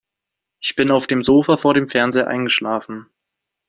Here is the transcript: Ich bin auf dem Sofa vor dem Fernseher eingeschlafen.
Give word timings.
Ich 0.63 0.75
bin 0.75 0.89
auf 0.89 1.05
dem 1.05 1.21
Sofa 1.21 1.57
vor 1.57 1.75
dem 1.75 1.87
Fernseher 1.87 2.25
eingeschlafen. 2.27 3.05